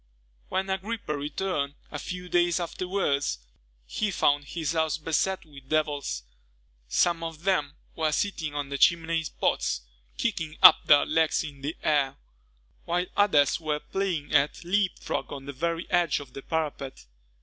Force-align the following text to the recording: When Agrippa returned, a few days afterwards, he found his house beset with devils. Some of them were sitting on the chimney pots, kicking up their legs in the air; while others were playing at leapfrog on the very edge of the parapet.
When 0.49 0.67
Agrippa 0.71 1.15
returned, 1.15 1.75
a 1.91 1.99
few 1.99 2.27
days 2.27 2.59
afterwards, 2.59 3.37
he 3.85 4.09
found 4.09 4.45
his 4.45 4.71
house 4.71 4.97
beset 4.97 5.45
with 5.45 5.69
devils. 5.69 6.23
Some 6.87 7.21
of 7.23 7.43
them 7.43 7.75
were 7.95 8.11
sitting 8.11 8.55
on 8.55 8.69
the 8.69 8.79
chimney 8.79 9.23
pots, 9.39 9.81
kicking 10.17 10.57
up 10.63 10.87
their 10.87 11.05
legs 11.05 11.43
in 11.43 11.61
the 11.61 11.77
air; 11.83 12.17
while 12.85 13.05
others 13.15 13.59
were 13.59 13.79
playing 13.79 14.33
at 14.33 14.63
leapfrog 14.63 15.31
on 15.31 15.45
the 15.45 15.53
very 15.53 15.85
edge 15.91 16.19
of 16.19 16.33
the 16.33 16.41
parapet. 16.41 17.05